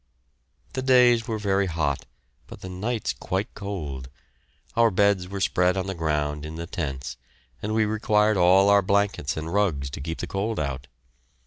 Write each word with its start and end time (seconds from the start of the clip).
The 0.73 0.81
days 0.81 1.27
were 1.27 1.37
very 1.37 1.67
hot, 1.67 2.07
but 2.47 2.61
the 2.61 2.69
nights 2.69 3.13
quite 3.13 3.53
cold. 3.53 4.09
Our 4.75 4.89
beds 4.89 5.27
were 5.27 5.39
spread 5.39 5.77
on 5.77 5.85
the 5.85 5.93
ground 5.93 6.43
in 6.43 6.55
the 6.55 6.65
tents, 6.65 7.17
and 7.61 7.75
we 7.75 7.85
required 7.85 8.35
all 8.35 8.69
our 8.71 8.81
blankets 8.81 9.37
and 9.37 9.53
rugs 9.53 9.91
to 9.91 10.01
keep 10.01 10.17
the 10.17 10.25
cold 10.25 10.59
out. 10.59 10.87